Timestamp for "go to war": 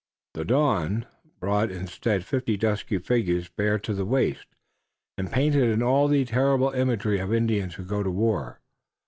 7.83-8.59